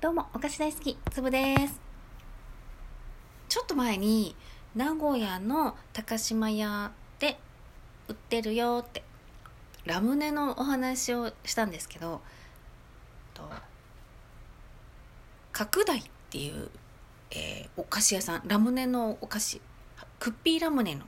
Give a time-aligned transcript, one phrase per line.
[0.00, 1.80] どうも、お菓子大好き、つぶです。
[3.48, 4.36] ちょっと前に、
[4.76, 7.36] 名古屋の高島屋で
[8.06, 9.02] 売ってるよって、
[9.86, 12.20] ラムネのお話をしたんですけど、
[13.34, 13.42] と
[15.50, 16.70] 角台っていう、
[17.32, 19.60] えーお菓子屋さん、ラムネのお菓子、
[20.20, 21.06] クッピーラムネの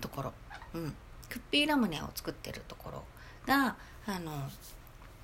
[0.00, 0.32] ところ、
[0.74, 0.96] うん、
[1.28, 3.04] クッピーラムネを作ってるところ
[3.46, 3.76] が、
[4.08, 4.50] あの、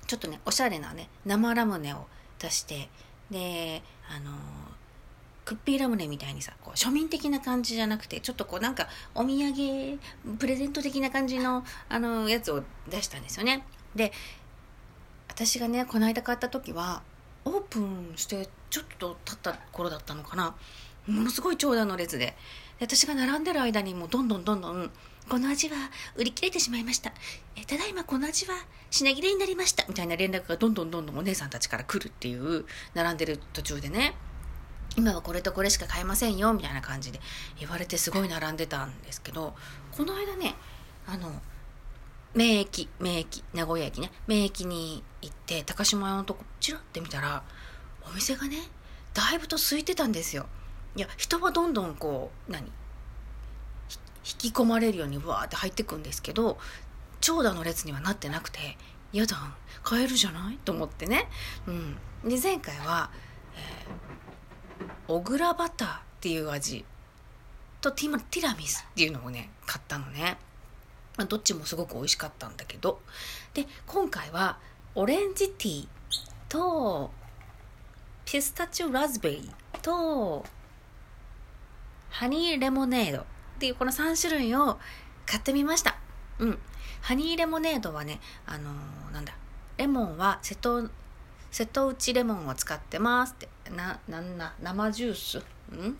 [0.07, 2.07] ちょっとね、おしゃれなね、生ラムネを
[2.41, 2.89] 出して、
[3.29, 4.31] で、あの、
[5.45, 9.99] クッピーラムネみたいにさ、こう庶民的な感じじゃなくて、ちょっとこうなんかお土産、
[10.37, 13.65] プレゼント的な感じの、あの、やつを出したんですよね。
[13.95, 14.11] で、
[15.27, 17.01] 私がね、この間買った時は、
[17.45, 20.55] オープンしてちょっと経った頃だったのかな。
[21.07, 22.35] ものすごい長蛇の列で。
[22.79, 24.91] 私が並んでる間にもうどんどんどんどん、
[25.29, 25.75] この味は
[26.15, 27.13] 売り切れてしまいました。
[27.55, 28.55] えただいまこの味は
[28.89, 29.85] 品切れになりました。
[29.87, 34.15] みたいな連絡がどんどんどんどんお姉さんたちから来るっていう、並んでる途中でね。
[34.97, 37.21] 今はこれとこれしか買えませんよ、みたいな感じで
[37.59, 39.53] 言われてすごい並んでたんですけど、
[39.91, 40.55] この間ね、
[41.07, 41.41] あの、
[42.33, 47.43] 名駅、名駅、名古屋駅ね、名駅に行って、高島屋のとこ、チラって見たら、
[48.03, 48.57] お店がね、
[49.13, 50.47] だいぶと空いてたんですよ。
[50.95, 52.65] いや、人はどんどんこう、何？
[54.23, 56.57] 引き込まれるようにわーって入ってくんですけど、
[57.21, 58.77] 長蛇の列にはなってなくて、
[59.13, 60.57] やだん、買えるじゃない？
[60.57, 61.27] と思ってね。
[61.67, 61.95] うん。
[62.29, 63.09] で、前回は、
[63.55, 66.85] えー、小倉バターっていう味
[67.81, 70.37] とティマティラミスっていうのをね、買ったのね。
[71.17, 73.01] まあ、どっちもすごく美味しかったんだけど。
[73.53, 74.59] で、今回は、
[74.93, 75.87] オレンジティー
[76.47, 77.11] と、
[78.23, 80.45] ピスタチオラズベリーと、
[82.11, 83.23] ハニーレモネードっ
[83.59, 84.77] ていうこの3種類を
[85.25, 85.95] 買ってみました。
[86.39, 86.59] うん。
[87.01, 89.33] ハニーレモネードはね、あのーなんだ、
[89.77, 90.89] レモンは瀬戸、
[91.51, 95.39] 瀬戸内レモンを使ってますって、な、なんな、生ジュース？
[95.73, 95.97] ん？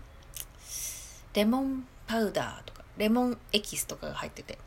[1.34, 4.58] レモンパウダーとか、レモンエキスとかが入ってて、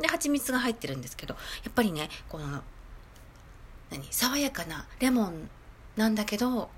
[0.00, 1.34] で、蜂蜜が入ってるんですけど、
[1.64, 2.62] やっぱりね、この、
[3.90, 5.50] 何、爽やかなレモン
[5.96, 6.70] なんだけど、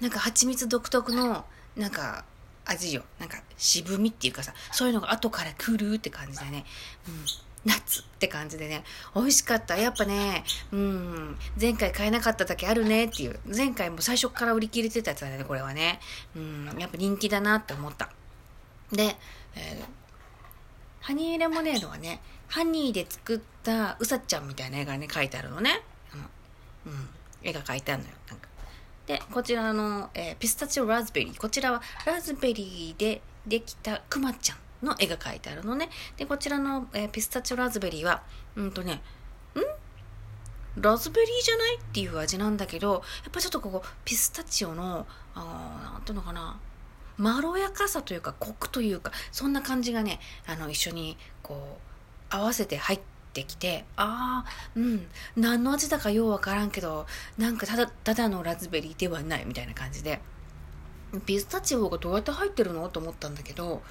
[0.00, 1.44] なんか蜂蜜独特の、
[1.76, 2.24] なんか、
[2.64, 3.02] 味よ。
[3.18, 6.64] なんか、渋みっていうかさ、そういうのが後から来るって感じでね。
[7.08, 7.24] うん。
[7.64, 8.82] 夏って感じでね、
[9.14, 9.76] 美味しかった。
[9.76, 13.38] やっぱね、うん、前回買えなかっただけあるねっていう。
[13.46, 16.00] 前回も最初から売り切れてたやつだね、これはね。
[16.34, 18.10] うん、やっぱ人気だなって思った。
[18.90, 19.16] で、
[19.54, 20.02] えー
[21.02, 25.82] ハニーレモネードはね、ハニーで作ったうさちゃんみたいな絵がね、描いてあるのね。
[26.86, 27.08] うん、うん、
[27.42, 28.14] 絵が描いてあるのよ。
[28.28, 28.48] なんか
[29.06, 31.36] で、こちらの、えーピスタチオラズベリー。
[31.36, 35.90] こちらはラズベリーでできたクマちゃんの絵が描いてあるのね。
[36.16, 38.22] で、こちらの、えーピスタチオラズベリーは、
[38.56, 39.02] うんとね、
[39.54, 40.80] ん？
[40.80, 46.58] ラズベリーじゃないっていう味なんだけど、やっぱちょっとここ、ピスタチオの、あなんていうのかな、
[47.18, 51.78] まろやかさというか、コクというか、そんな感じがね、あの、一緒に、こ
[52.32, 55.06] う、合わせて入ってってきて、ああ、うん、
[55.36, 57.06] 何の味だかようわからんけど、
[57.38, 60.20] なんかただ、ただのラズベリーではないみたいな感じで、
[61.24, 62.86] ピスタチオがどうやって入ってるの？
[62.90, 63.82] と思ったんだけど、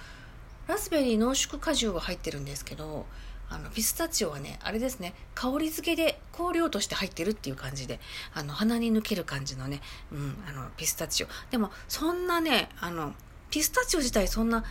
[0.68, 3.08] ラズベリー濃縮果汁が入ってるんですけど、
[3.50, 8.00] あの、ピスタチオはね、あれですね、香り付けで香料として入ってるっていう感じで、
[8.34, 9.82] あの、鼻に抜ける感じのね、
[10.12, 11.28] うん、あの、ピスタチオ。
[11.50, 13.14] でも、そんなね、あの、
[13.50, 14.64] ピスタチオ自体そんな、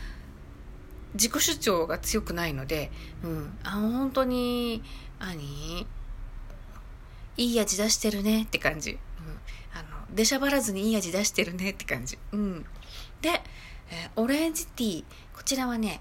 [1.14, 2.90] 自己主張が強くないので、
[3.22, 4.82] うん、あ、本当に、
[5.18, 5.86] 何？
[7.36, 8.90] いい味出してるねって感じ。
[8.90, 8.98] うん、
[9.72, 12.18] あの、出しゃばらずにいい味出してるねって感じ。
[12.32, 12.66] うん。
[13.22, 13.30] で、
[13.90, 15.04] えーオレンジティー。
[15.34, 16.00] こちらはね、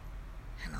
[0.66, 0.80] あの、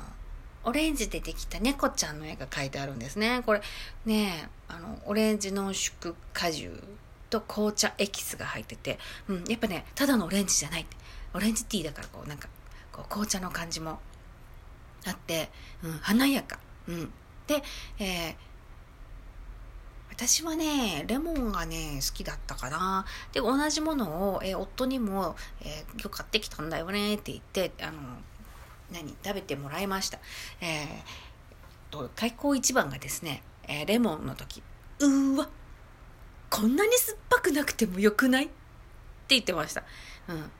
[0.64, 3.42] オレンジでできた猫ちゃんの絵が描いてあるんですね。
[3.46, 3.62] これ、
[4.04, 6.82] ねあの、オレンジ濃縮果汁
[7.30, 8.98] と紅茶エキスが入ってて、
[9.28, 10.86] うん、やっぱね、ただのオレンジじゃない。
[11.32, 12.48] オレンジティーだから、こう、なんか、
[12.92, 14.00] こう、紅茶の感じも
[15.06, 15.50] あって、
[15.82, 16.58] うん、華やか。
[16.88, 17.12] うん。
[17.46, 17.62] で、
[17.98, 18.36] えー
[20.12, 23.06] 私はね、レモンがね、好きだったかな。
[23.32, 28.00] で、同じものを、えー夫にも、えー今日買ってきたんだよねって言って、あの、
[28.92, 30.18] 何、食べてもらいました。
[30.60, 34.62] えーと、開口一番がですね、えーレモンの時、
[34.98, 35.48] うわ、
[36.50, 38.44] こんなに酸っぱくなくてもよくない？
[38.44, 38.52] って
[39.28, 39.84] 言ってました。
[40.28, 40.50] うん。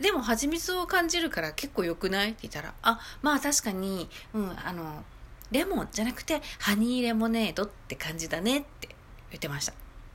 [0.00, 2.30] でも蜂蜜を感じるから結構良くない？
[2.30, 5.04] って言ったら、あ、まあ確かに、うん、あの、
[5.50, 8.88] レモンじゃなくてハニーレモネードって感じだねって
[9.30, 9.72] 言ってました。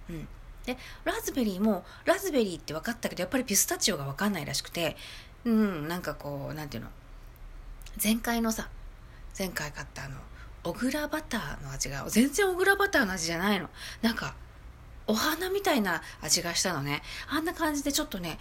[0.10, 0.28] うん。
[0.66, 4.98] で、ラズベリーも、ラズベリーって分かったけど、やっぱりピスタチオが分かんないらしくて、
[5.44, 6.90] うん、なんかこう、なんていうの、
[8.04, 8.70] 前回のさ、
[9.38, 10.18] 前回買ったあの、
[10.64, 13.70] 小倉バターの味が、全然小倉バターの味じゃないの。
[14.02, 14.34] なんか、
[15.08, 17.02] お花みたいな味がしたのね。
[17.30, 18.40] あんな感じでちょっとね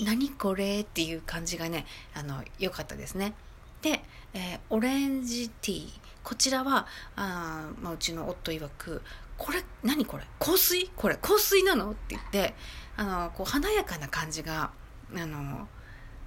[0.00, 3.34] な何これっていう感じがねあの良かったですね。
[3.82, 4.02] で、
[4.34, 5.88] えー、オレンジティー。
[6.22, 6.86] こちらは
[7.16, 9.02] あ、まあ、うちの夫曰く
[9.36, 10.24] これ何これ？
[10.38, 10.90] 香水？
[10.96, 11.90] これ香水なの？
[11.90, 12.54] って言って
[12.96, 14.70] あのこう華やかな感じが
[15.14, 15.68] あの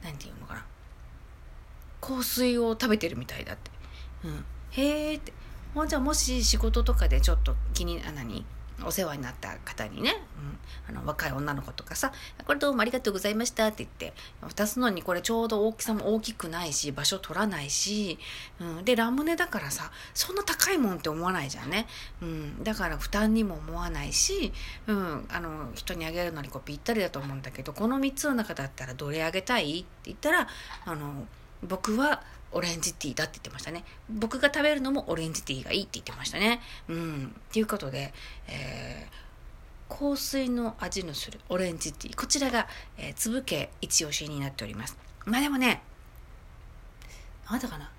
[0.03, 0.65] 何て言うのかな。
[1.99, 3.71] 香水を食べてるみたいだって、
[4.25, 5.33] うん、へえって。
[5.73, 8.45] ほんじゃあもし仕事とかでちょっと気にあ何？
[8.85, 10.15] お世話になった方にね、
[10.89, 12.11] うん、あの若い女の子とかさ
[12.45, 18.19] 「これどうもありがとうございました」って言って渡すのにこれちょうど大きさも大きくないし場所取らないし、
[18.59, 21.87] うん、でラムネだからさそんな高いもんって思わないじゃんね、
[22.21, 24.53] うん、だから負担にも思わないし、
[24.85, 29.79] うん、あの人にあげるのにこうぴったりだと思うんだけどこの3つの中だったらどれあげたい？
[29.79, 30.47] って言ったら
[30.85, 31.25] あの
[31.63, 32.21] 僕は
[32.51, 33.83] オレンジティーだって言ってましたね。
[34.09, 36.61] 僕が食べるのもオレンジティーがいいって言ってましたね。
[36.87, 37.35] うん。
[37.49, 38.13] っていうことで、
[38.47, 42.15] えー、香水の味のするオレンジティー。
[42.15, 42.67] こちらが、
[42.97, 44.97] えー、粒系一押しになっております。
[45.25, 45.81] まあでもね、
[47.49, 47.91] なんだかな。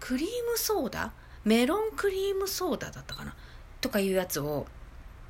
[0.00, 1.12] クリームソーダ？
[1.44, 3.34] メロンクリームソーダだったかな？
[3.80, 4.66] とかいうやつを、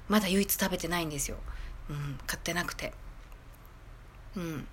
[0.08, 1.36] まだ唯一食べてないんですよ。
[1.90, 2.92] うん、買ってなくて。
[4.34, 4.66] うん。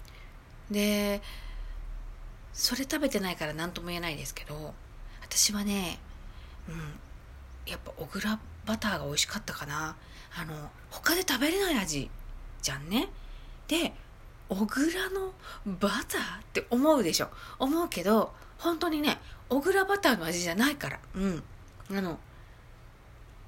[0.72, 1.22] で、
[2.54, 4.74] それ食べてないから何とも言えないですけど
[5.22, 6.00] 私はね
[6.70, 6.76] うん
[7.66, 9.96] やっぱ小倉バターが美味しかったかな。
[10.36, 12.10] あの他で食べれない味
[12.62, 13.10] じゃんね。
[13.68, 13.94] で
[14.50, 15.34] 小倉の
[15.80, 17.30] バターって思うでしょ。
[17.60, 21.00] 思うけど本当にね小倉バターの味じゃないから。
[21.16, 21.44] うん。
[21.92, 22.20] あの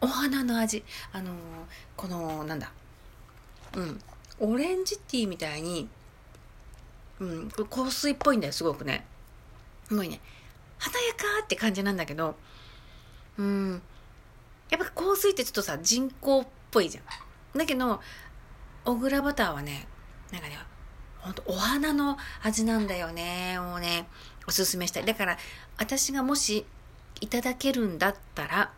[0.01, 0.83] お花の味。
[1.11, 1.31] あの
[1.95, 2.71] このなんだ。
[3.75, 3.99] うん。
[4.39, 5.89] オレンジティーみたいに
[7.19, 9.05] うん、香水っぽいんだよ、すごくね。
[9.87, 10.19] すごいね。
[10.77, 12.35] 華やかって感じなんだけど、
[13.37, 13.81] うん、
[14.69, 17.57] やっぱ香水ってちょっとさ、人工っぽいじゃん。
[17.57, 18.01] だけど、
[18.83, 19.87] 小倉バターはね、
[20.31, 20.57] なんかね、
[21.19, 23.57] ほんとお花の味なんだよね。
[23.59, 24.07] もうね、
[24.47, 25.05] おすすめしたい。
[25.05, 25.37] だから、
[25.77, 26.65] 私がもし
[27.21, 28.73] いただけるんだったら、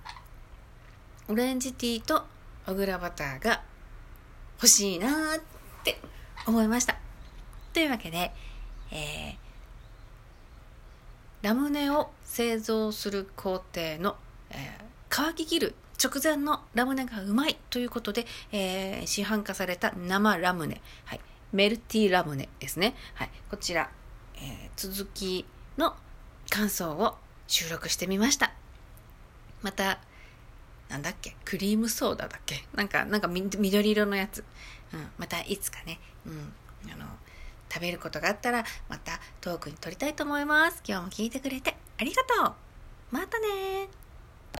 [1.28, 2.26] オレンジティーと
[2.66, 3.62] 小倉バターが
[4.58, 5.40] 欲しいなっ
[5.84, 6.00] て
[6.46, 7.07] 思いました。
[7.78, 8.32] というわけで、
[8.92, 9.36] えー、
[11.44, 14.16] ラムネを製造する工程の、
[14.50, 21.20] えー、乾ききる直前のラムネがうまいということで、えー、市販化された生ラムネ、はい、
[21.54, 23.92] メルティラムネですね、はい、こちら、
[24.38, 25.46] えー、続き
[25.78, 25.96] の
[26.50, 27.16] 感想を
[27.46, 28.54] 収録してみました。
[29.62, 30.00] また
[30.90, 31.36] なんだっけ？
[31.46, 32.66] クリームソーダだっけ？
[32.74, 34.44] なんかなんか緑色のやつ、
[34.96, 36.54] うん、またいつかね、うん、
[36.92, 37.06] あの
[37.72, 40.82] 食べることがあったらまたトークに撮りたいと思います。
[40.88, 42.54] 今日も聞いてくれてありがとう
[43.12, 44.07] またね